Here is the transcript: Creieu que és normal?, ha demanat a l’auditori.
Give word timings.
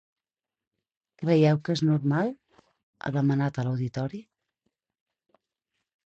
Creieu 1.23 1.59
que 1.67 1.73
és 1.79 1.83
normal?, 1.89 2.31
ha 3.07 3.11
demanat 3.17 3.59
a 3.59 3.65
l’auditori. 3.67 4.23